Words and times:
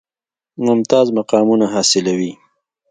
ممتاز 0.65 1.07
مقامونه 1.17 1.65
حاصلوي. 1.73 2.31